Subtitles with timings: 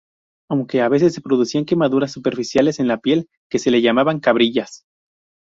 [0.49, 4.83] Aunque a veces se producían quemaduras superficiales en la piel que se llamaban "cabrillas".